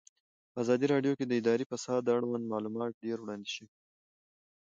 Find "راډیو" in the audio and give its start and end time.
0.93-1.17